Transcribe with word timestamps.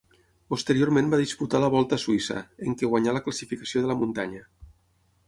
Posteriorment 0.53 1.11
va 1.11 1.19
disputar 1.23 1.61
la 1.63 1.69
Volta 1.75 1.99
a 1.99 2.03
Suïssa, 2.05 2.39
en 2.71 2.79
què 2.79 2.89
guanyà 2.95 3.13
la 3.17 3.21
classificació 3.29 3.85
de 3.85 3.93
la 3.93 3.97
muntanya. 4.01 4.41